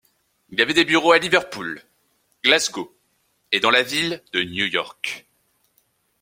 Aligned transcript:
Il 0.49 0.59
avait 0.61 0.73
des 0.73 0.83
bureaux 0.83 1.11
à 1.11 1.19
Liverpool, 1.19 1.79
Glasgow 2.43 2.91
et 3.51 3.59
dans 3.59 3.69
la 3.69 3.83
Ville 3.83 4.23
de 4.33 4.41
New 4.41 4.65
York. 4.65 5.27